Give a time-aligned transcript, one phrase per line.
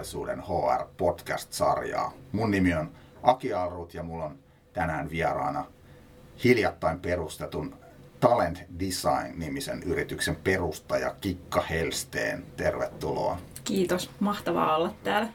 [0.00, 2.12] tulevaisuuden HR podcast-sarjaa.
[2.32, 2.90] Mun nimi on
[3.22, 4.38] Aki Alrut ja mulla on
[4.72, 5.64] tänään vieraana
[6.44, 7.74] hiljattain perustetun
[8.20, 12.44] Talent Design-nimisen yrityksen perustaja Kikka Helsteen.
[12.56, 13.38] Tervetuloa.
[13.64, 15.28] Kiitos, mahtavaa olla täällä.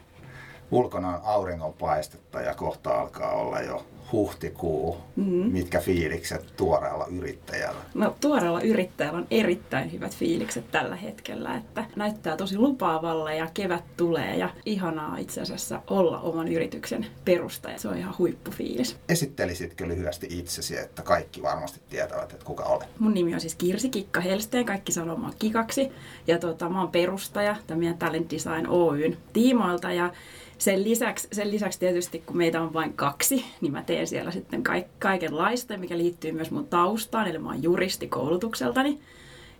[0.72, 4.98] Ulkona on auringonpaistetta ja kohta alkaa olla jo huhtikuu.
[5.16, 5.52] Mm-hmm.
[5.52, 7.82] Mitkä fiilikset tuoreella yrittäjällä?
[7.94, 13.84] No tuoreella yrittäjällä on erittäin hyvät fiilikset tällä hetkellä, että näyttää tosi lupaavalla ja kevät
[13.98, 17.80] tulee ja ihanaa itse asiassa olla oman yrityksen perustaja.
[17.80, 18.98] Se on ihan huippufiilis.
[19.10, 22.88] Esittelisitkö lyhyesti itsesi, että kaikki varmasti tietävät, että kuka olet?
[23.00, 25.92] Mun nimi on siis Kirsi Kikka Helsteen, kaikki sanoo mua Kikaksi.
[26.28, 30.14] Ja tota, mä oon perustaja tämän Talent Design Oyn tiimoilta ja
[30.58, 34.64] sen lisäksi, sen lisäksi tietysti, kun meitä on vain kaksi, niin mä teen siellä sitten
[35.00, 39.00] kaikenlaista, mikä liittyy myös mun taustaan, eli mä oon juristi koulutukseltani.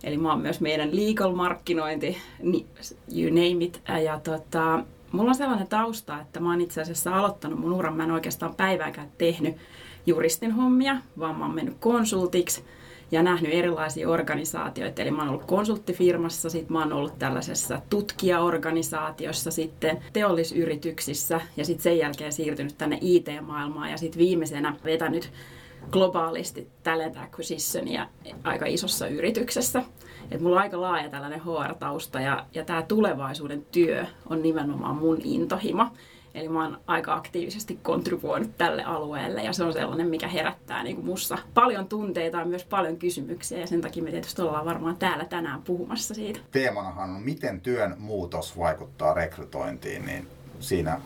[0.04, 2.18] Eli mä oon myös meidän legal markkinointi,
[3.16, 3.82] you name it.
[4.04, 8.04] Ja tota, mulla on sellainen tausta, että mä oon itse asiassa aloittanut mun uran, mä
[8.04, 9.56] en oikeastaan päivääkään tehnyt
[10.06, 12.64] juristin hommia, vaan mä oon mennyt konsultiksi–
[13.10, 15.02] ja nähnyt erilaisia organisaatioita.
[15.02, 21.82] Eli mä oon ollut konsulttifirmassa, sitten mä oon ollut tällaisessa tutkijaorganisaatiossa, sitten teollisyrityksissä ja sitten
[21.82, 25.32] sen jälkeen siirtynyt tänne IT-maailmaan ja sitten viimeisenä vetänyt
[25.90, 28.06] globaalisti talent acquisitionia
[28.44, 29.82] aika isossa yrityksessä.
[30.30, 35.18] Et mulla on aika laaja tällainen HR-tausta ja, ja tämä tulevaisuuden työ on nimenomaan mun
[35.24, 35.86] intohimo.
[36.36, 40.96] Eli mä oon aika aktiivisesti kontribuoinut tälle alueelle ja se on sellainen, mikä herättää niin
[40.96, 44.96] kuin mussa paljon tunteita ja myös paljon kysymyksiä ja sen takia me tietysti ollaan varmaan
[44.96, 46.40] täällä tänään puhumassa siitä.
[46.50, 50.28] Teemanahan on, miten työn muutos vaikuttaa rekrytointiin, niin
[50.60, 51.00] siinä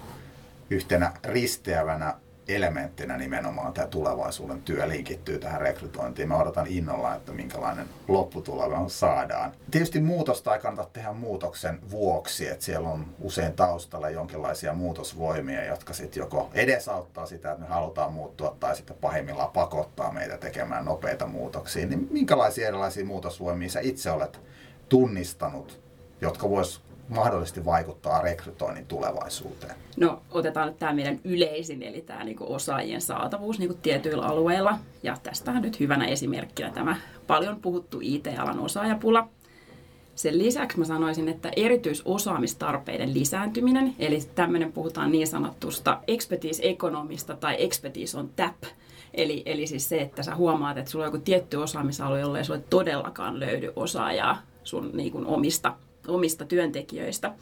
[0.71, 2.15] yhtenä risteävänä
[2.55, 6.29] elementtinä nimenomaan tämä tulevaisuuden työ linkittyy tähän rekrytointiin.
[6.29, 9.53] Mä odotan innolla, että minkälainen lopputulema saadaan.
[9.71, 15.93] Tietysti muutosta ei kannata tehdä muutoksen vuoksi, että siellä on usein taustalla jonkinlaisia muutosvoimia, jotka
[15.93, 21.27] sitten joko edesauttaa sitä, että me halutaan muuttua, tai sitten pahimmillaan pakottaa meitä tekemään nopeita
[21.27, 21.87] muutoksia.
[21.87, 24.41] Niin minkälaisia erilaisia muutosvoimia sä itse olet
[24.89, 25.81] tunnistanut,
[26.21, 29.75] jotka vois mahdollisesti vaikuttaa rekrytoinnin tulevaisuuteen?
[29.97, 34.79] No otetaan nyt tämä meidän yleisin, eli tämä niinku osaajien saatavuus niinku tietyillä alueilla.
[35.03, 39.29] Ja tästähän nyt hyvänä esimerkkinä tämä paljon puhuttu IT-alan osaajapula.
[40.15, 48.19] Sen lisäksi mä sanoisin, että erityisosaamistarpeiden lisääntyminen, eli tämmöinen puhutaan niin sanottusta expertise-ekonomista tai expertise
[48.19, 48.55] on tap,
[49.15, 52.45] Eli, eli siis se, että sä huomaat, että sulla on joku tietty osaamisalue, jolle ei
[52.45, 55.75] sulle todellakaan löydy osaajaa sun niin kuin omista
[56.09, 57.33] omista työntekijöistä.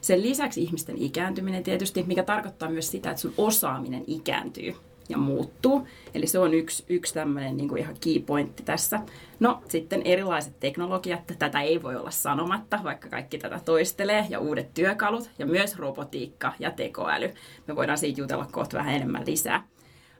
[0.00, 4.74] Sen lisäksi ihmisten ikääntyminen tietysti, mikä tarkoittaa myös sitä, että sun osaaminen ikääntyy
[5.08, 5.88] ja muuttuu.
[6.14, 9.00] Eli se on yksi, yksi tämmöinen niin kuin ihan key pointti tässä.
[9.40, 14.74] No sitten erilaiset teknologiat, tätä ei voi olla sanomatta, vaikka kaikki tätä toistelee, ja uudet
[14.74, 17.30] työkalut, ja myös robotiikka ja tekoäly.
[17.66, 19.64] Me voidaan siitä jutella kohta vähän enemmän lisää.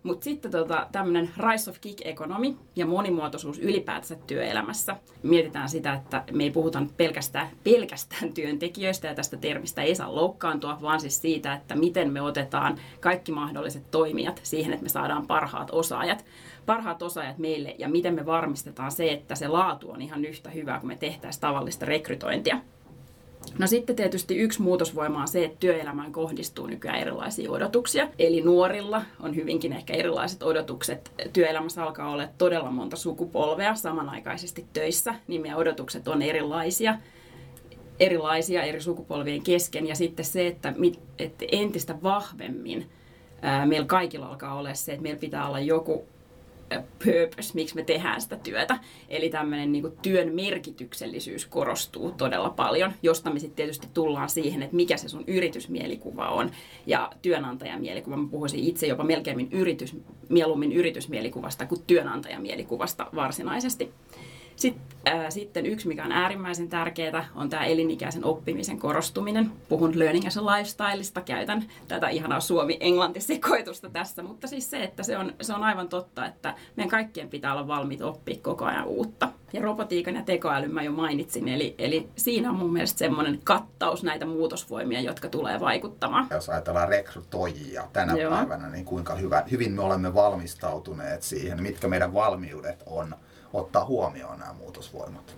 [0.08, 4.96] Mutta sitten tota, tämmöinen rise of gig economy ja monimuotoisuus ylipäätänsä työelämässä.
[5.22, 10.78] Mietitään sitä, että me ei puhuta pelkästään, pelkästään työntekijöistä ja tästä termistä ei saa loukkaantua,
[10.82, 15.70] vaan siis siitä, että miten me otetaan kaikki mahdolliset toimijat siihen, että me saadaan parhaat
[15.72, 16.24] osaajat
[16.66, 20.78] parhaat osaajat meille ja miten me varmistetaan se, että se laatu on ihan yhtä hyvä,
[20.78, 22.60] kun me tehtäisiin tavallista rekrytointia.
[23.58, 28.08] No sitten tietysti yksi muutosvoima on se, että työelämään kohdistuu nykyään erilaisia odotuksia.
[28.18, 31.10] Eli nuorilla on hyvinkin ehkä erilaiset odotukset.
[31.32, 36.94] Työelämässä alkaa olla todella monta sukupolvea samanaikaisesti töissä, niin meidän odotukset on erilaisia
[38.00, 39.86] erilaisia eri sukupolvien kesken.
[39.86, 40.74] Ja sitten se, että,
[41.18, 42.90] että entistä vahvemmin
[43.66, 46.04] meillä kaikilla alkaa olla se, että meillä pitää olla joku
[47.04, 48.78] purpose, miksi me tehdään sitä työtä.
[49.08, 54.76] Eli tämmöinen niin työn merkityksellisyys korostuu todella paljon, josta me sitten tietysti tullaan siihen, että
[54.76, 56.50] mikä se sun yritysmielikuva on.
[56.86, 59.96] Ja työnantajamielikuvaa, mä puhuisin itse jopa melkein yritys,
[60.28, 63.92] mieluummin yritysmielikuvasta kuin työnantajamielikuvasta varsinaisesti.
[64.58, 69.50] Sitten, äh, sitten yksi, mikä on äärimmäisen tärkeää, on tämä elinikäisen oppimisen korostuminen.
[69.68, 75.18] Puhun learning as a lifestyleista, käytän tätä ihanaa suomi-englanti-sekoitusta tässä, mutta siis se, että se
[75.18, 79.28] on, se on aivan totta, että meidän kaikkien pitää olla valmiit oppia koko ajan uutta.
[79.52, 84.02] Ja robotiikan ja tekoälyn mä jo mainitsin, eli, eli siinä on mun mielestä semmoinen kattaus
[84.02, 86.26] näitä muutosvoimia, jotka tulee vaikuttamaan.
[86.30, 88.30] Jos ajatellaan rekrytoijia tänä Joo.
[88.30, 93.14] päivänä, niin kuinka hyvä, hyvin me olemme valmistautuneet siihen, mitkä meidän valmiudet on–
[93.52, 95.36] ottaa huomioon nämä muutosvoimat?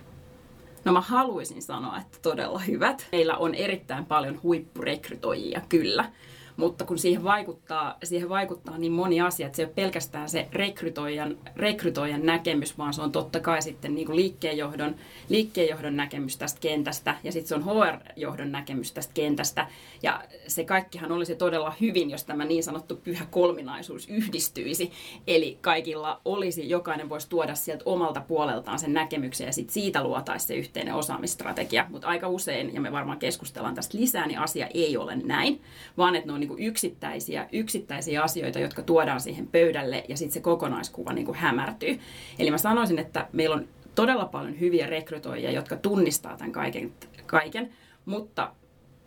[0.85, 3.07] No mä haluaisin sanoa, että todella hyvät.
[3.11, 6.11] Meillä on erittäin paljon huippurekrytoijia, kyllä.
[6.57, 10.47] Mutta kun siihen vaikuttaa, siihen vaikuttaa niin moni asia, että se ei ole pelkästään se
[10.51, 14.95] rekrytoijan, rekrytoijan näkemys, vaan se on totta kai sitten niin kuin liikkeenjohdon,
[15.29, 19.67] liikkeenjohdon näkemys tästä kentästä ja sitten se on HR-johdon näkemys tästä kentästä.
[20.03, 24.91] Ja se kaikkihan olisi todella hyvin, jos tämä niin sanottu pyhä kolminaisuus yhdistyisi.
[25.27, 30.47] Eli kaikilla olisi, jokainen voisi tuoda sieltä omalta puoleltaan sen näkemyksen ja sitten siitä luotaisi
[30.47, 31.85] se yhteinen osaamistrategia.
[31.89, 35.61] Mutta aika usein, ja me varmaan keskustellaan tästä lisää, niin asia ei ole näin,
[35.97, 40.33] vaan että ne on niin kuin yksittäisiä, yksittäisiä asioita, jotka tuodaan siihen pöydälle ja sitten
[40.33, 41.99] se kokonaiskuva niin kuin hämärtyy.
[42.39, 46.93] Eli mä sanoisin, että meillä on todella paljon hyviä rekrytoijia, jotka tunnistaa tämän kaiken,
[47.25, 47.73] kaiken
[48.05, 48.51] mutta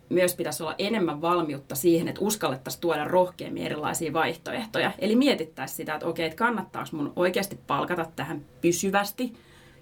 [0.09, 4.91] myös pitäisi olla enemmän valmiutta siihen, että uskallettaisiin tuoda rohkeammin erilaisia vaihtoehtoja.
[4.99, 9.33] Eli mietittäisiin sitä, että okei, että kannattaako mun oikeasti palkata tähän pysyvästi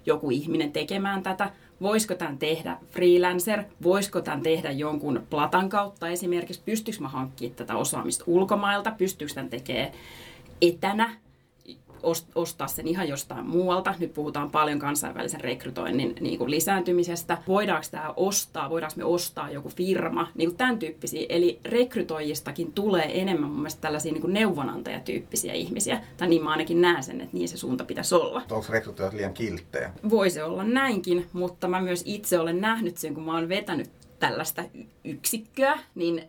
[0.06, 1.50] joku ihminen tekemään tätä,
[1.84, 7.76] voisiko tämän tehdä freelancer, voisiko tämän tehdä jonkun platan kautta esimerkiksi, pystyykö mä hankkimaan tätä
[7.76, 9.92] osaamista ulkomailta, pystyykö tämän tekemään
[10.62, 11.16] etänä,
[12.34, 13.94] ostaa sen ihan jostain muualta.
[13.98, 17.38] Nyt puhutaan paljon kansainvälisen rekrytoinnin niin kuin lisääntymisestä.
[17.48, 21.26] Voidaanko tämä ostaa, voidaanko me ostaa joku firma, niin kuin tämän tyyppisiä.
[21.28, 26.00] Eli rekrytoijistakin tulee enemmän mun mielestä tällaisia niin kuin neuvonantajatyyppisiä ihmisiä.
[26.16, 28.42] Tai niin mä ainakin näen sen, että niin se suunta pitäisi olla.
[28.50, 29.90] Onko rekrytoijat liian kilttejä?
[30.10, 34.64] Voisi olla näinkin, mutta mä myös itse olen nähnyt sen, kun mä oon vetänyt tällaista
[35.04, 36.22] yksikköä, niin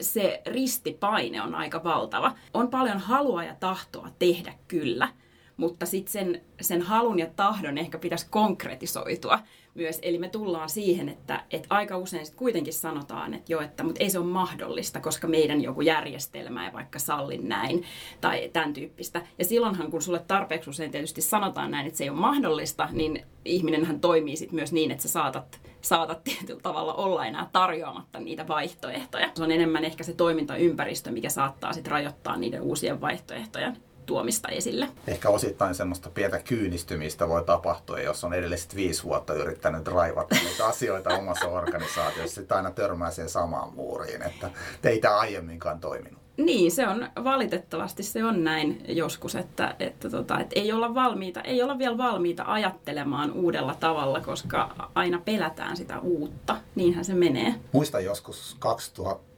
[0.00, 2.32] se ristipaine on aika valtava.
[2.54, 5.08] On paljon halua ja tahtoa tehdä kyllä,
[5.56, 9.38] mutta sitten sen, sen halun ja tahdon ehkä pitäisi konkretisoitua
[9.78, 9.98] myös.
[10.02, 14.04] Eli me tullaan siihen, että, että aika usein sit kuitenkin sanotaan, että joo, että mutta
[14.04, 17.84] ei se ole mahdollista, koska meidän joku järjestelmä ei vaikka salli näin
[18.20, 19.22] tai tämän tyyppistä.
[19.38, 23.22] Ja silloinhan, kun sulle tarpeeksi usein tietysti sanotaan näin, että se ei ole mahdollista, niin
[23.44, 28.48] ihminenhän toimii sitten myös niin, että sä saatat saatat tietyllä tavalla olla enää tarjoamatta niitä
[28.48, 29.30] vaihtoehtoja.
[29.34, 33.76] Se on enemmän ehkä se toimintaympäristö, mikä saattaa sitten rajoittaa niiden uusien vaihtoehtojen
[34.08, 34.88] tuomista esille.
[35.06, 40.66] Ehkä osittain semmoista pientä kyynistymistä voi tapahtua, jos on edelliset viisi vuotta yrittänyt raivata niitä
[40.66, 44.50] asioita omassa organisaatiossa, sitten aina törmää siihen samaan muuriin, että
[44.82, 46.27] teitä aiemminkaan toiminut.
[46.38, 51.40] Niin, se on valitettavasti se on näin joskus, että, että, tota, että ei, olla valmiita,
[51.40, 56.56] ei olla vielä valmiita ajattelemaan uudella tavalla, koska aina pelätään sitä uutta.
[56.74, 57.54] Niinhän se menee.
[57.72, 58.56] Muistan joskus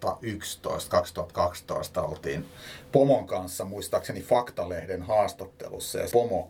[0.04, 2.44] 2011-2012 oltiin
[2.92, 6.48] Pomon kanssa, muistaakseni Faktalehden haastattelussa, ja Pomo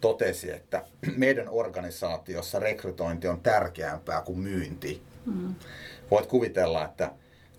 [0.00, 0.84] totesi, että
[1.16, 5.02] meidän organisaatiossa rekrytointi on tärkeämpää kuin myynti.
[5.26, 5.54] Mm.
[6.10, 7.10] Voit kuvitella, että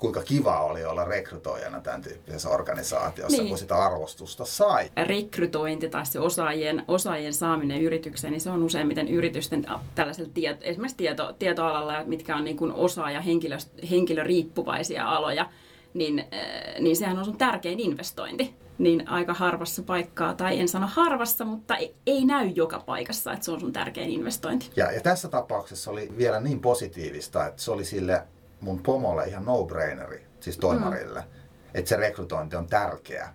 [0.02, 3.50] kuinka kiva oli olla rekrytoijana tämän tyyppisessä organisaatiossa, niin.
[3.50, 4.92] kun sitä arvostusta sai.
[5.04, 9.66] Rekrytointi tai se osaajien, osaajien saaminen yritykseen, niin se on useimmiten yritysten
[9.96, 13.58] tällaisella tieto, esimerkiksi tieto, tietoalalla, mitkä on niin kuin osaaja henkilö,
[13.90, 15.50] henkilöriippuvaisia aloja,
[15.94, 18.54] niin, äh, niin sehän on sun tärkein investointi.
[18.78, 23.46] Niin aika harvassa paikkaa, tai en sano harvassa, mutta ei, ei näy joka paikassa, että
[23.46, 24.70] se on sun tärkein investointi.
[24.76, 28.24] Ja, ja tässä tapauksessa oli vielä niin positiivista, että se oli sille
[28.62, 31.26] mun pomolle ihan no-braineri, siis toimarille, mm.
[31.74, 33.30] että se rekrytointi on tärkeä.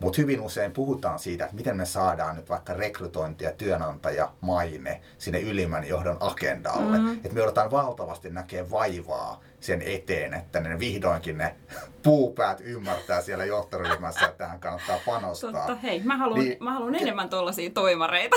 [0.00, 5.00] Mutta hyvin usein puhutaan siitä, että miten me saadaan nyt vaikka rekrytointi ja työnantaja maine
[5.18, 6.98] sinne ylimmän johdon agendalle.
[6.98, 7.12] Mm.
[7.12, 11.54] Että me joudutaan valtavasti näkemään vaivaa sen eteen, että ne vihdoinkin ne
[12.02, 15.52] puupäät ymmärtää siellä johtoryhmässä, että tähän kannattaa panostaa.
[15.52, 18.36] Totta, hei, mä haluan, niin, mä haluan enemmän tuollaisia toimareita.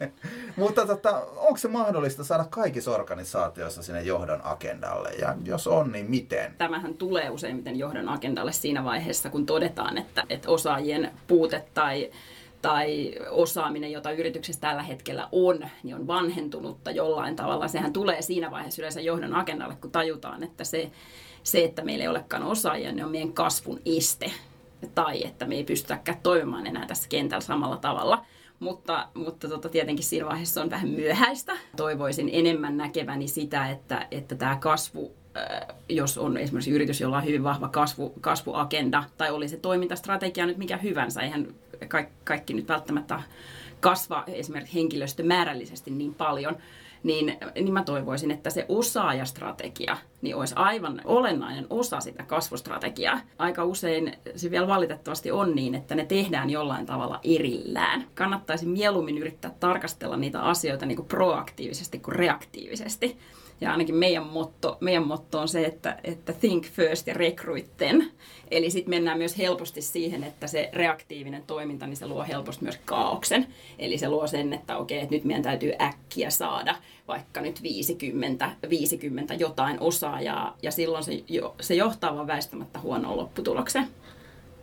[0.56, 5.10] Mutta tota, onko se mahdollista saada kaikissa organisaatioissa sinne johdon agendalle?
[5.10, 6.54] Ja jos on, niin miten?
[6.58, 12.10] Tämähän tulee useimmiten johdon agendalle siinä vaiheessa, kun todetaan, että, että osaajien puute tai
[12.62, 17.68] tai osaaminen, jota yrityksessä tällä hetkellä on, niin on vanhentunutta jollain tavalla.
[17.68, 20.90] Sehän tulee siinä vaiheessa yleensä johdon agendalle, kun tajutaan, että se,
[21.42, 24.30] se että meillä ei olekaan osaajia, niin on meidän kasvun este.
[24.94, 28.24] Tai että me ei pystytäkään toimimaan enää tässä kentällä samalla tavalla.
[28.60, 31.52] Mutta, mutta tota, tietenkin siinä vaiheessa on vähän myöhäistä.
[31.76, 35.12] Toivoisin enemmän näkeväni sitä, että, että tämä kasvu
[35.88, 40.58] jos on esimerkiksi yritys, jolla on hyvin vahva kasvu, kasvuagenda, tai oli se toimintastrategia nyt
[40.58, 41.54] mikä hyvänsä, eihän
[41.88, 43.22] kaikki, kaikki nyt välttämättä
[43.80, 46.56] kasva esimerkiksi henkilöstömäärällisesti niin paljon,
[47.02, 53.20] niin, niin mä toivoisin, että se osaajastrategia niin olisi aivan olennainen osa sitä kasvustrategiaa.
[53.38, 58.06] Aika usein se vielä valitettavasti on niin, että ne tehdään jollain tavalla erillään.
[58.14, 63.18] Kannattaisi mieluummin yrittää tarkastella niitä asioita niin kuin proaktiivisesti kuin reaktiivisesti.
[63.60, 68.10] Ja ainakin meidän motto, meidän motto on se, että, että think first ja recruit then.
[68.50, 72.80] Eli sitten mennään myös helposti siihen, että se reaktiivinen toiminta, niin se luo helposti myös
[72.84, 73.46] kaauksen.
[73.78, 76.76] Eli se luo sen, että okei, että nyt meidän täytyy äkkiä saada
[77.08, 83.16] vaikka nyt 50, 50 jotain osaajaa, ja silloin se, jo, se johtaa vaan väistämättä huonoon
[83.16, 83.88] lopputulokseen.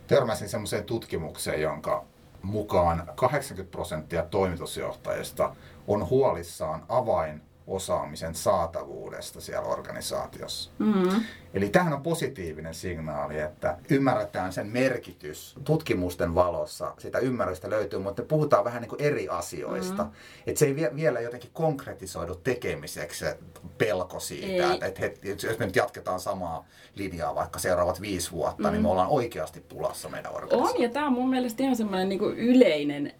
[0.06, 2.04] Törmäsin semmoiseen tutkimukseen, jonka
[2.42, 10.70] mukaan 80 prosenttia toimitusjohtajista on huolissaan avain osaamisen saatavuudesta siellä organisaatiossa.
[10.78, 11.22] Mm-hmm.
[11.54, 15.56] Eli tähän on positiivinen signaali, että ymmärretään sen merkitys.
[15.64, 20.02] Tutkimusten valossa sitä ymmärrystä löytyy, mutta puhutaan vähän niin kuin eri asioista.
[20.02, 20.42] Mm-hmm.
[20.46, 23.38] Että se ei vielä jotenkin konkretisoidu tekemiseksi se
[23.78, 28.62] pelko siitä, että, että, että jos me nyt jatketaan samaa linjaa vaikka seuraavat viisi vuotta,
[28.62, 28.72] mm-hmm.
[28.72, 28.90] niin me mm.
[28.90, 30.76] ollaan oikeasti pulassa meidän organisaatiossa.
[30.76, 33.12] On, ja tämä on mun mielestä ihan semmoinen niin yleinen,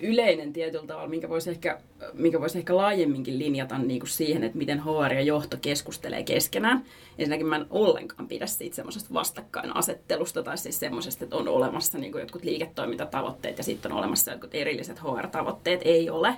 [0.00, 1.78] yleinen tietyllä tavalla, minkä voisi ehkä,
[2.12, 6.84] minkä voisi ehkä laajemminkin linjata niin kuin siihen, että miten HR ja johto keskustelee keskenään.
[7.18, 12.12] Ensinnäkin mä en ollenkaan pidä siitä semmoisesta vastakkainasettelusta tai siis semmoisesta, että on olemassa niin
[12.12, 15.80] kuin jotkut liiketoimintatavoitteet ja sitten on olemassa jotkut erilliset HR-tavoitteet.
[15.84, 16.36] Ei ole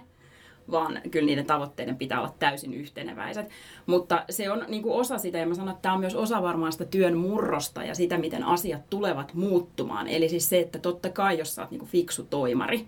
[0.71, 3.49] vaan kyllä niiden tavoitteiden pitää olla täysin yhteneväiset.
[3.87, 6.43] Mutta se on niin kuin osa sitä, ja mä sanon, että tämä on myös osa
[6.43, 10.09] varmaan sitä työn murrosta ja sitä, miten asiat tulevat muuttumaan.
[10.09, 12.87] Eli siis se, että totta kai, jos sä oot niin kuin fiksu toimari,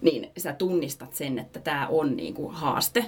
[0.00, 3.04] niin sä tunnistat sen, että tämä on niin kuin haaste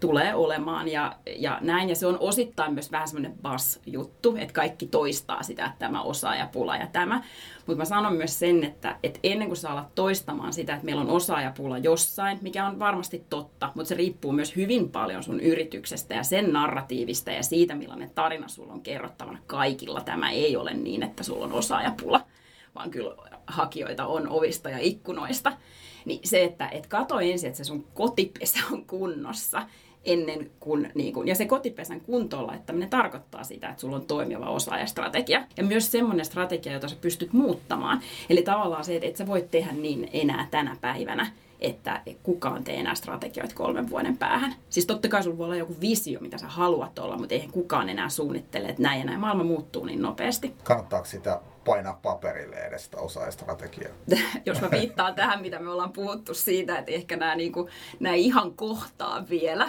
[0.00, 1.88] tulee olemaan ja, ja näin.
[1.88, 6.76] Ja se on osittain myös vähän semmoinen bas-juttu, että kaikki toistaa sitä, että tämä osaajapula
[6.76, 7.22] ja tämä.
[7.66, 11.02] Mutta mä sanon myös sen, että, että ennen kuin sä alat toistamaan sitä, että meillä
[11.02, 16.14] on osaajapula jossain, mikä on varmasti totta, mutta se riippuu myös hyvin paljon sun yrityksestä
[16.14, 20.00] ja sen narratiivista ja siitä, millainen tarina sulla on kerrottavana kaikilla.
[20.00, 22.20] Tämä ei ole niin, että sulla on osaajapula,
[22.74, 23.14] vaan kyllä
[23.46, 25.52] hakijoita on ovista ja ikkunoista.
[26.04, 29.62] Niin se, että et kato ensin, että se sun kotipesä on kunnossa
[30.04, 34.50] ennen kuin, niin kuin, ja se kotipesän kuntoon laittaminen tarkoittaa sitä, että sulla on toimiva
[34.50, 35.44] osaajastrategia.
[35.56, 38.00] Ja myös semmoinen strategia, jota sä pystyt muuttamaan.
[38.30, 42.80] Eli tavallaan se, että et sä voit tehdä niin enää tänä päivänä, että kukaan tee
[42.80, 44.54] enää strategioita kolmen vuoden päähän.
[44.70, 47.88] Siis totta kai sulla voi olla joku visio, mitä sä haluat olla, mutta eihän kukaan
[47.88, 49.20] enää suunnittele, että näin ja näin.
[49.20, 50.54] Maailma muuttuu niin nopeasti.
[50.64, 53.92] Kannattaako sitä painaa paperille edes sitä osaajastrategiaa?
[54.46, 57.68] Jos mä viittaan tähän, mitä me ollaan puhuttu siitä, että ehkä nämä, niin kuin,
[58.00, 59.68] nämä ihan kohtaa vielä,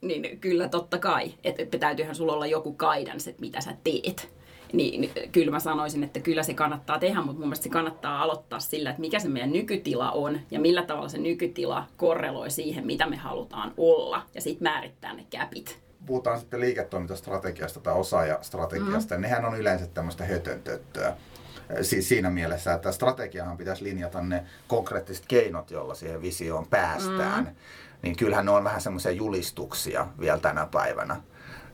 [0.00, 4.34] niin kyllä totta kai, että täytyyhän sulla olla joku guidance, että mitä sä teet
[4.74, 8.22] niin, niin kyllä mä sanoisin, että kyllä se kannattaa tehdä, mutta mun mielestä se kannattaa
[8.22, 12.86] aloittaa sillä, että mikä se meidän nykytila on ja millä tavalla se nykytila korreloi siihen,
[12.86, 15.84] mitä me halutaan olla ja sitten määrittää ne käpit.
[16.06, 19.20] Puhutaan sitten liiketoimintastrategiasta tai osaajastrategiasta, mm.
[19.20, 21.16] nehän on yleensä tämmöistä hötöntöttöä.
[21.82, 27.44] Siis siinä mielessä, että strategiahan pitäisi linjata ne konkreettiset keinot, joilla siihen visioon päästään.
[27.44, 27.54] Mm.
[28.02, 31.16] Niin kyllähän ne on vähän semmoisia julistuksia vielä tänä päivänä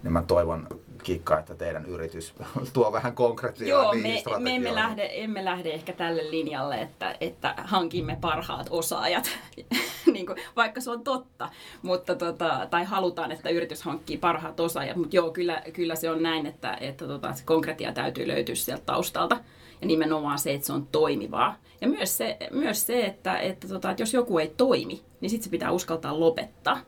[0.02, 0.66] niin mä toivon
[1.02, 2.34] Kikka, että teidän yritys
[2.72, 7.54] tuo vähän konkretiaa Joo, me, me emme, lähde, emme lähde ehkä tälle linjalle, että, että
[7.64, 9.30] hankimme parhaat osaajat,
[10.12, 11.48] niin kuin, vaikka se on totta,
[11.82, 16.22] mutta tota, tai halutaan, että yritys hankkii parhaat osaajat, mutta joo, kyllä, kyllä se on
[16.22, 19.38] näin, että, että tota, se konkretia täytyy löytyä sieltä taustalta.
[19.80, 21.56] Ja nimenomaan se, että se on toimivaa.
[21.80, 25.44] Ja myös se, myös se että, että, tota, että jos joku ei toimi, niin sitten
[25.44, 26.80] se pitää uskaltaa lopettaa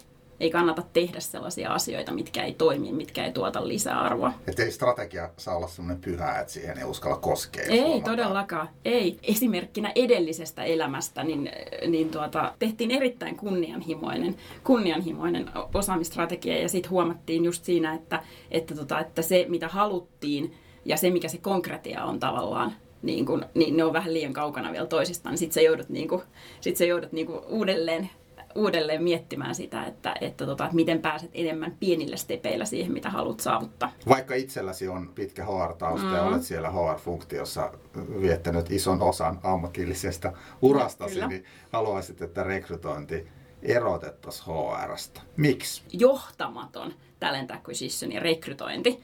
[0.43, 4.33] ei kannata tehdä sellaisia asioita, mitkä ei toimi, mitkä ei tuota lisäarvoa.
[4.47, 7.65] Että ei strategia saa olla sellainen pyhä, että siihen ei uskalla koskea.
[7.65, 8.17] Ei huomataan.
[8.17, 8.69] todellakaan.
[8.85, 9.19] Ei.
[9.23, 11.51] Esimerkkinä edellisestä elämästä niin,
[11.89, 19.01] niin tuota, tehtiin erittäin kunnianhimoinen, kunnianhimoinen osaamistrategia ja sitten huomattiin just siinä, että, että, tota,
[19.01, 22.73] että se mitä haluttiin ja se mikä se konkretia on tavallaan,
[23.03, 25.39] niin, kun, niin ne on vähän liian kaukana vielä toisistaan.
[25.39, 26.23] Sitten sä joudut, niin kun,
[26.61, 28.11] sit sä joudut niin uudelleen
[28.55, 33.41] uudelleen miettimään sitä, että, että, tota, että miten pääset enemmän pienillä stepeillä siihen, mitä haluat
[33.41, 33.93] saavuttaa.
[34.09, 36.15] Vaikka itselläsi on pitkä HR-tausta mm.
[36.15, 37.73] ja olet siellä HR-funktiossa
[38.21, 40.33] viettänyt ison osan ammatillisesta
[40.63, 41.29] urastasi, Kyllä.
[41.29, 43.29] niin haluaisit, että rekrytointi
[43.63, 45.21] erotettaisiin HRsta.
[45.37, 45.83] Miksi?
[45.93, 49.03] Johtamaton talent acquisition ja rekrytointi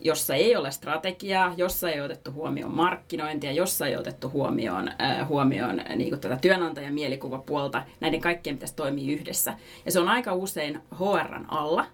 [0.00, 5.80] jossa ei ole strategiaa, jossa ei otettu huomioon markkinointia, jossa ei otettu huomioon, äh, huomioon
[5.80, 9.54] äh, niin kuin tätä työnantajan mielikuvapuolta, näiden kaikkien pitäisi toimia yhdessä.
[9.84, 11.86] Ja se on aika usein HRn alla,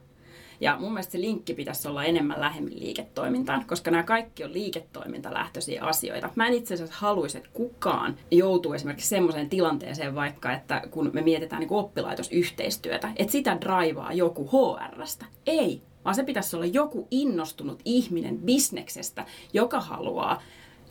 [0.61, 5.85] ja mun mielestä se linkki pitäisi olla enemmän lähemmin liiketoimintaan, koska nämä kaikki on liiketoimintalähtöisiä
[5.85, 6.31] asioita.
[6.35, 11.23] Mä en itse asiassa haluaisi, että kukaan joutuu esimerkiksi semmoiseen tilanteeseen vaikka, että kun me
[11.23, 15.27] mietitään niin oppilaitosyhteistyötä, että sitä draivaa joku HRstä.
[15.47, 20.43] Ei, vaan se pitäisi olla joku innostunut ihminen bisneksestä, joka haluaa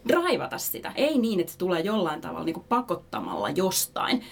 [0.08, 0.92] draivata sitä.
[0.96, 4.24] Ei niin, että se tulee jollain tavalla niin kuin pakottamalla jostain.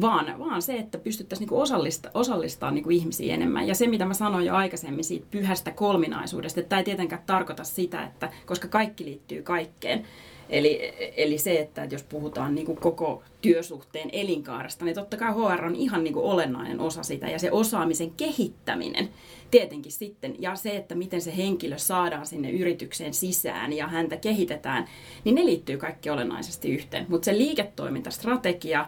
[0.00, 3.68] vaan, vaan se, että pystyttäisiin niin osallista, osallistaa niin ihmisiä enemmän.
[3.68, 7.64] Ja se, mitä mä sanoin jo aikaisemmin siitä pyhästä kolminaisuudesta, että tämä ei tietenkään tarkoita
[7.64, 10.06] sitä, että koska kaikki liittyy kaikkeen,
[10.50, 15.64] Eli, eli se, että jos puhutaan niin kuin koko työsuhteen elinkaaresta, niin totta kai HR
[15.64, 19.08] on ihan niin kuin olennainen osa sitä ja se osaamisen kehittäminen
[19.50, 24.88] tietenkin sitten ja se, että miten se henkilö saadaan sinne yritykseen sisään ja häntä kehitetään,
[25.24, 27.06] niin ne liittyy kaikki olennaisesti yhteen.
[27.08, 28.86] Mutta se liiketoimintastrategia,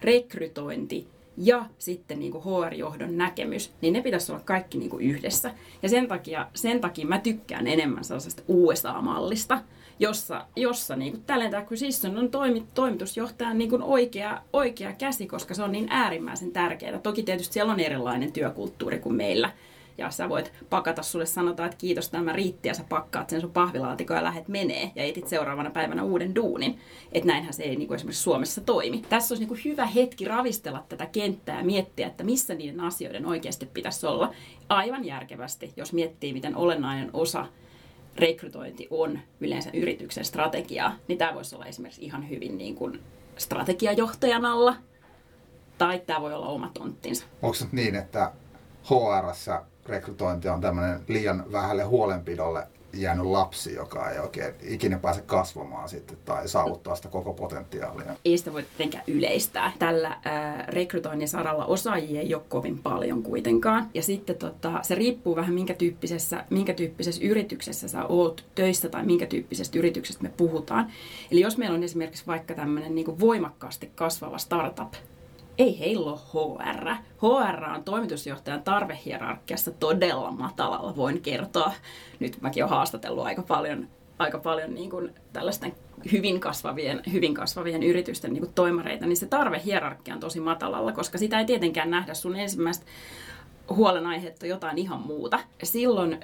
[0.00, 5.54] rekrytointi ja sitten niin kuin HR-johdon näkemys, niin ne pitäisi olla kaikki niin kuin yhdessä.
[5.82, 9.60] Ja sen takia, sen takia mä tykkään enemmän sellaisesta USA-mallista,
[9.98, 15.54] jossa, jossa niin kuin talent acquisition on toimi, toimitusjohtajan niin kuin oikea, oikea käsi, koska
[15.54, 16.98] se on niin äärimmäisen tärkeää.
[16.98, 19.52] Toki tietysti siellä on erilainen työkulttuuri kuin meillä.
[19.98, 23.50] Ja sä voit pakata sulle, sanotaan, että kiitos tämä riitti ja sä pakkaat sen sun
[23.50, 26.78] pahvilaatikon ja lähet menee ja etit seuraavana päivänä uuden duunin.
[27.12, 29.02] Että näinhän se ei niin kuin esimerkiksi Suomessa toimi.
[29.08, 33.26] Tässä olisi niin kuin hyvä hetki ravistella tätä kenttää ja miettiä, että missä niiden asioiden
[33.26, 34.34] oikeasti pitäisi olla.
[34.68, 37.46] Aivan järkevästi, jos miettii, miten olennainen osa
[38.18, 43.00] rekrytointi on yleensä yrityksen strategiaa, niin tämä voisi olla esimerkiksi ihan hyvin niin kuin
[43.36, 44.76] strategiajohtajan alla,
[45.78, 47.26] tai tämä voi olla oma tonttinsa.
[47.42, 48.32] Onko se niin, että
[48.84, 49.54] HR
[49.86, 56.18] rekrytointi on tämmöinen liian vähälle huolenpidolle jäänyt lapsi, joka ei oikein ikinä pääse kasvamaan sitten
[56.24, 58.16] tai saavuttaa sitä koko potentiaalia.
[58.24, 59.72] Ei sitä voi tietenkään yleistää.
[59.78, 63.90] Tällä ää, rekrytoinnin saralla osaajia ei ole kovin paljon kuitenkaan.
[63.94, 69.06] Ja sitten tota, se riippuu vähän minkä tyyppisessä, minkä tyyppisessä yrityksessä sä oot töissä tai
[69.06, 70.92] minkä tyyppisestä yrityksestä me puhutaan.
[71.30, 74.94] Eli jos meillä on esimerkiksi vaikka tämmöinen niin voimakkaasti kasvava startup,
[75.58, 76.88] ei heillä ole HR.
[77.22, 81.72] HR on toimitusjohtajan tarvehierarkiassa todella matalalla, voin kertoa.
[82.20, 83.88] Nyt mäkin olen haastatellut aika paljon,
[84.18, 85.74] aika paljon niin kuin tällaisten
[86.12, 91.18] hyvin kasvavien, hyvin kasvavien yritysten niin kuin toimareita, niin se tarvehierarkia on tosi matalalla, koska
[91.18, 92.86] sitä ei tietenkään nähdä sun ensimmäistä
[93.68, 95.40] huolenaihetta jotain ihan muuta.
[95.62, 96.20] Silloin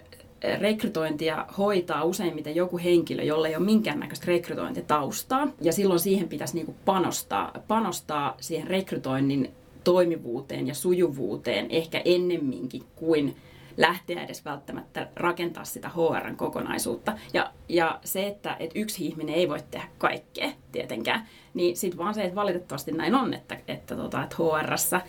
[0.58, 5.48] rekrytointia hoitaa useimmiten joku henkilö, jolle ei ole minkäännäköistä rekrytointitaustaa.
[5.60, 9.50] Ja silloin siihen pitäisi niin kuin panostaa, panostaa siihen rekrytoinnin
[9.84, 13.36] toimivuuteen ja sujuvuuteen ehkä ennemminkin kuin
[13.76, 17.18] lähteä edes välttämättä rakentaa sitä HRn kokonaisuutta.
[17.32, 22.14] Ja, ja se, että, että yksi ihminen ei voi tehdä kaikkea tietenkään, niin sitten vaan
[22.14, 25.00] se, että valitettavasti näin on, että, että, tota, että HRssä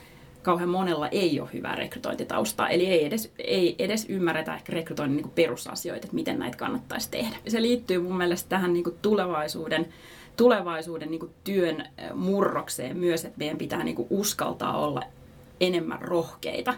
[0.46, 5.32] kauhean monella ei ole hyvää rekrytointitaustaa, eli ei edes, ei edes ymmärretä ehkä rekrytoinnin niin
[5.36, 7.36] perusasioita, että miten näitä kannattaisi tehdä.
[7.48, 9.88] Se liittyy mun mielestä tähän niin tulevaisuuden,
[10.38, 15.02] tulevaisuuden niin työn murrokseen myös, että meidän pitää niin uskaltaa olla
[15.62, 16.74] enemmän rohkeita.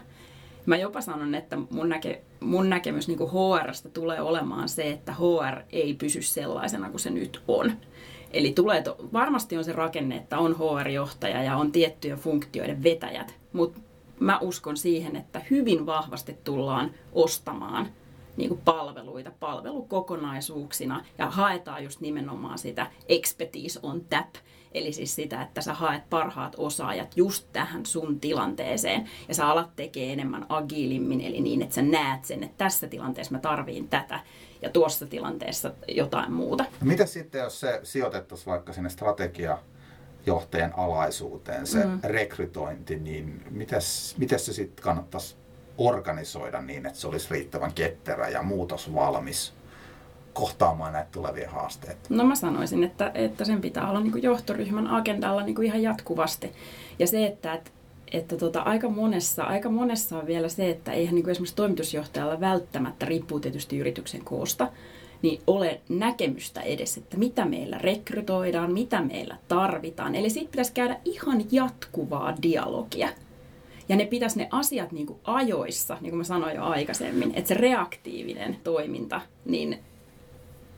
[0.66, 5.62] Mä jopa sanon, että mun, näke, mun näkemys niin HRsta tulee olemaan se, että HR
[5.72, 7.72] ei pysy sellaisena kuin se nyt on.
[8.30, 13.34] Eli tulee to, varmasti on se rakenne, että on HR-johtaja ja on tiettyjen funktioiden vetäjät,
[13.52, 13.80] mutta
[14.20, 17.88] mä uskon siihen, että hyvin vahvasti tullaan ostamaan
[18.36, 24.34] niin kuin palveluita palvelukokonaisuuksina ja haetaan just nimenomaan sitä expertise on tap,
[24.72, 29.76] eli siis sitä, että sä haet parhaat osaajat just tähän sun tilanteeseen ja sä alat
[29.76, 34.20] tekee enemmän agiilimmin, eli niin, että sä näet sen, että tässä tilanteessa mä tarviin tätä
[34.62, 36.64] ja tuossa tilanteessa jotain muuta.
[36.80, 39.58] Mitä sitten, jos se sijoitettaisiin vaikka sinne strategia
[40.26, 42.00] johtajan alaisuuteen, se mm.
[42.04, 45.36] rekrytointi, niin mitäs, mitäs se sitten kannattaisi
[45.78, 49.52] organisoida niin, että se olisi riittävän ketterä ja muutosvalmis
[50.38, 52.00] kohtaamaan näitä tulevia haasteita?
[52.08, 56.52] No mä sanoisin, että, että sen pitää olla niin johtoryhmän agendalla niin ihan jatkuvasti.
[56.98, 57.70] Ja se, että, että
[58.12, 62.40] että tota, aika, monessa, aika monessa on vielä se, että eihän niin kuin esimerkiksi toimitusjohtajalla
[62.40, 64.68] välttämättä, riippuu tietysti yrityksen koosta,
[65.22, 70.14] niin ole näkemystä edes, että mitä meillä rekrytoidaan, mitä meillä tarvitaan.
[70.14, 73.08] Eli siitä pitäisi käydä ihan jatkuvaa dialogia.
[73.88, 77.48] Ja ne pitäisi ne asiat niin kuin ajoissa, niin kuin mä sanoin jo aikaisemmin, että
[77.48, 79.78] se reaktiivinen toiminta, niin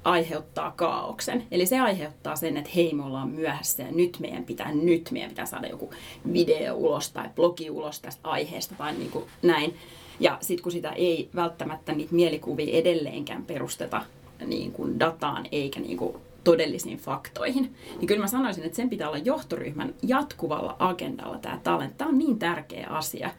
[0.04, 1.46] aiheuttaa kaauksen.
[1.50, 5.30] Eli se aiheuttaa sen, että hei, me ollaan myöhässä ja nyt meidän pitää, nyt meidän
[5.30, 5.90] pitää saada joku
[6.32, 9.76] video ulos tai blogi ulos tästä aiheesta tai niin kuin näin.
[10.20, 14.02] Ja sitten kun sitä ei välttämättä niitä mielikuvia edelleenkään perusteta
[14.46, 19.08] niin kuin dataan eikä niin kuin todellisiin faktoihin, niin kyllä mä sanoisin, että sen pitää
[19.08, 21.98] olla johtoryhmän jatkuvalla agendalla tämä talent.
[21.98, 23.30] Tämä on niin tärkeä asia,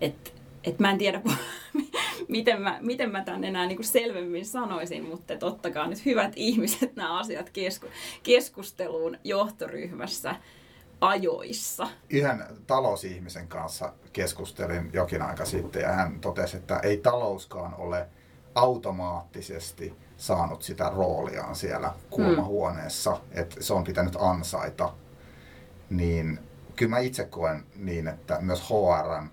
[0.00, 0.30] että
[0.64, 1.20] et mä en tiedä,
[2.30, 7.18] miten mä, miten mä tämän enää niin selvemmin sanoisin, mutta ottakaa nyt hyvät ihmiset nämä
[7.18, 7.86] asiat kesku,
[8.22, 10.34] keskusteluun johtoryhmässä
[11.00, 11.88] ajoissa.
[12.10, 18.08] Yhden talousihmisen kanssa keskustelin jokin aika sitten ja hän totesi, että ei talouskaan ole
[18.54, 23.40] automaattisesti saanut sitä rooliaan siellä kulmahuoneessa, hmm.
[23.40, 24.92] että se on pitänyt ansaita.
[25.90, 26.38] Niin
[26.76, 29.30] kyllä mä itse koen niin, että myös HRn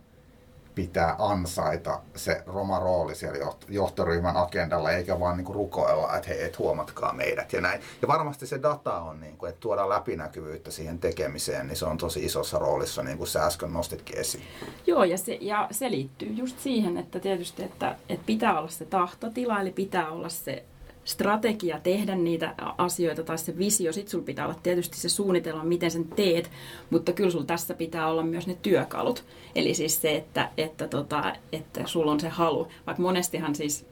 [0.77, 6.59] pitää ansaita se roma rooli siellä johtoryhmän agendalla, eikä vaan niin rukoilla, että hei, et
[6.59, 7.81] huomatkaa meidät ja näin.
[8.01, 11.97] Ja varmasti se data on, niin kuin, että tuoda läpinäkyvyyttä siihen tekemiseen, niin se on
[11.97, 14.43] tosi isossa roolissa, niin kuin sä äsken nostitkin esiin.
[14.87, 18.85] Joo, ja se, ja se liittyy just siihen, että tietysti, että, että pitää olla se
[18.85, 20.65] tahtotila, eli pitää olla se
[21.07, 25.91] strategia tehdä niitä asioita tai se visio, sitten sulla pitää olla tietysti se suunnitelma, miten
[25.91, 26.51] sen teet,
[26.89, 29.23] mutta kyllä sulla tässä pitää olla myös ne työkalut.
[29.55, 32.67] Eli siis se, että, että, tota, että sulla on se halu.
[32.87, 33.85] Vaikka monestihan siis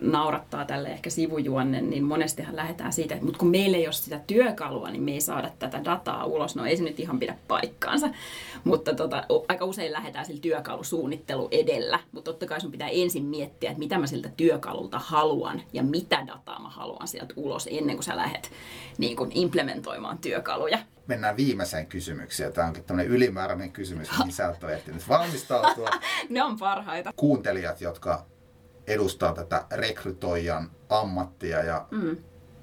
[0.00, 4.20] naurattaa tälle ehkä sivujuonne, niin monestihan lähdetään siitä, että mutta kun meillä ei ole sitä
[4.26, 6.56] työkalua, niin me ei saada tätä dataa ulos.
[6.56, 8.08] No ei se nyt ihan pidä paikkaansa,
[8.64, 13.70] mutta tota, aika usein lähdetään sillä työkalusuunnittelu edellä, mutta totta kai sun pitää ensin miettiä,
[13.70, 18.04] että mitä mä siltä työkalulta haluan ja mitä dataa mä haluan sieltä ulos ennen kuin
[18.04, 18.50] sä lähdet
[18.98, 22.52] niin kuin implementoimaan työkaluja mennään viimeiseen kysymykseen.
[22.52, 25.88] Tämä onkin tämmöinen ylimääräinen kysymys, mihin sä et ole ehtinyt valmistautua.
[26.30, 27.12] ne on parhaita.
[27.16, 28.26] Kuuntelijat, jotka
[28.86, 32.16] edustaa tätä rekrytoijan ammattia ja mm.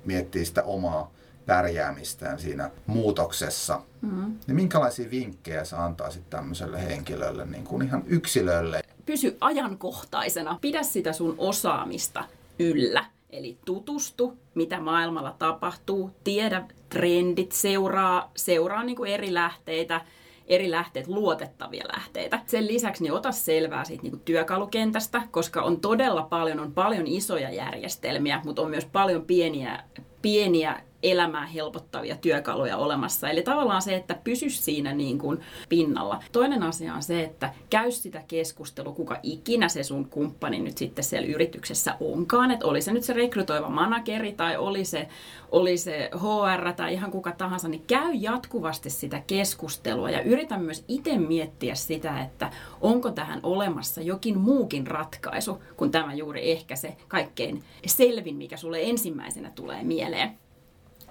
[0.06, 1.12] miettii sitä omaa
[1.46, 3.82] pärjäämistään siinä muutoksessa.
[4.02, 4.40] Mm.
[4.48, 8.82] Niin minkälaisia vinkkejä sä antaisit tämmöiselle henkilölle, niin kuin ihan yksilölle?
[9.06, 10.58] Pysy ajankohtaisena.
[10.62, 12.24] Pidä sitä sun osaamista
[12.60, 13.06] yllä.
[13.30, 20.02] Eli tutustu, mitä maailmalla tapahtuu, tiedä trendit, seuraa, seuraa niin kuin eri lähteitä,
[20.48, 22.40] eri lähteet, luotettavia lähteitä.
[22.48, 27.50] Sen lisäksi niin ota selvää siitä niin työkalukentästä, koska on todella paljon, on paljon isoja
[27.50, 29.84] järjestelmiä, mutta on myös paljon pieniä,
[30.22, 33.30] pieniä elämää helpottavia työkaluja olemassa.
[33.30, 35.40] Eli tavallaan se, että pysy siinä niin kuin
[35.70, 36.24] pinnalla.
[36.32, 41.04] Toinen asia on se, että käy sitä keskustelua, kuka ikinä se sun kumppani nyt sitten
[41.04, 42.52] siellä yrityksessä onkaan.
[42.52, 45.08] Että oli se nyt se rekrytoiva manageri tai oli se,
[45.52, 50.86] oli se HR tai ihan kuka tahansa, niin käy jatkuvasti sitä keskustelua ja yritä myös
[50.88, 56.98] itse miettiä sitä, että onko tähän olemassa jokin muukin ratkaisu kuin tämä juuri ehkä se
[57.08, 60.43] kaikkein selvin, mikä sulle ensimmäisenä tulee mieleen.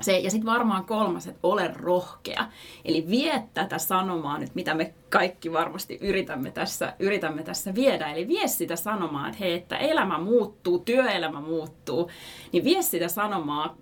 [0.03, 2.47] Se, ja sitten varmaan kolmas, että ole rohkea.
[2.85, 8.12] Eli vie tätä sanomaa nyt, mitä me kaikki varmasti yritämme tässä, yritämme tässä viedä.
[8.12, 12.11] Eli vie sitä sanomaa, että hei, että elämä muuttuu, työelämä muuttuu.
[12.53, 13.77] Niin vie sitä sanomaa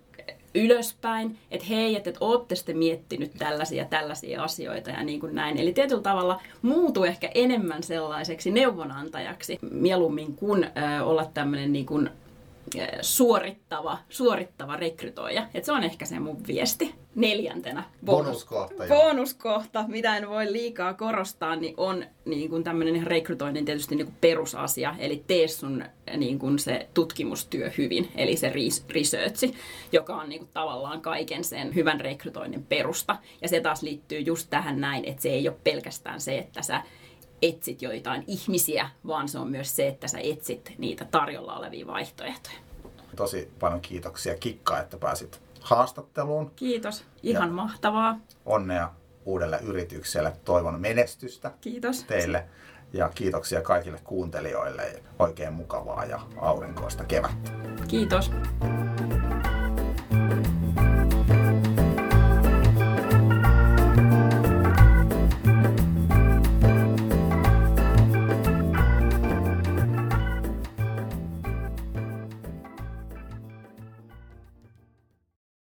[0.55, 5.59] ylöspäin, että hei, että, että ootte sitten miettinyt tällaisia tällaisia asioita ja niin kuin näin.
[5.59, 12.11] Eli tietyllä tavalla muutu ehkä enemmän sellaiseksi neuvonantajaksi mieluummin kuin äh, olla tämmöinen niin kuin
[13.01, 15.47] suorittava, suorittava rekrytoija.
[15.55, 16.95] Et se on ehkä se mun viesti.
[17.15, 23.65] Neljäntenä bonus, bonuskohta, bonuskohta, mitä en voi liikaa korostaa, niin on niin kuin tämmöinen rekrytoinnin
[23.65, 24.95] tietysti niin kuin perusasia.
[24.99, 25.85] Eli tee sun
[26.17, 28.53] niin kuin se tutkimustyö hyvin, eli se
[28.89, 29.55] researchi,
[29.93, 33.17] joka on niin kuin tavallaan kaiken sen hyvän rekrytoinnin perusta.
[33.43, 36.83] Ja se taas liittyy just tähän näin, että se ei ole pelkästään se, että sä
[37.43, 42.57] etsit joitain ihmisiä, vaan se on myös se, että sä etsit niitä tarjolla olevia vaihtoehtoja.
[43.17, 46.51] Tosi paljon kiitoksia Kikka, että pääsit haastatteluun.
[46.57, 48.21] Kiitos, ihan ja mahtavaa.
[48.47, 48.91] Onnea
[49.25, 52.05] uudelle yritykselle, toivon menestystä Kiitos.
[52.05, 52.45] teille.
[52.93, 55.03] Ja kiitoksia kaikille kuuntelijoille.
[55.19, 57.51] Oikein mukavaa ja aurinkoista kevättä.
[57.89, 58.31] Kiitos.